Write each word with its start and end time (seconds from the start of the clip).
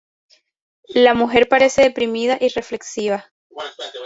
La 0.87 1.13
mujer 1.13 1.47
parece 1.47 1.83
deprimida 1.83 2.35
y 2.41 2.47
reflexiva. 2.47 3.31